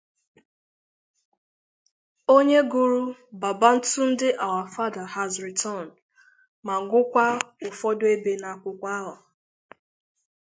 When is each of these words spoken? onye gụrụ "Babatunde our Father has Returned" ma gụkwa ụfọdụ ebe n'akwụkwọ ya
onye 2.35 2.59
gụrụ 2.71 3.01
"Babatunde 3.41 4.29
our 4.47 4.63
Father 4.75 5.05
has 5.15 5.31
Returned" 5.45 5.93
ma 6.65 6.75
gụkwa 6.89 7.25
ụfọdụ 7.67 8.05
ebe 8.15 8.31
n'akwụkwọ 8.41 8.87
ya 9.05 9.15